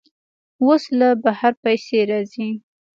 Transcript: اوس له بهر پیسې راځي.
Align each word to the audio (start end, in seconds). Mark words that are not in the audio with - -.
اوس 0.63 0.83
له 0.99 1.07
بهر 1.23 1.53
پیسې 1.63 1.99
راځي. 2.09 2.49